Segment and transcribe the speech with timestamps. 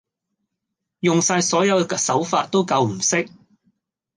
[1.01, 3.29] 用晒所有手法都救唔熄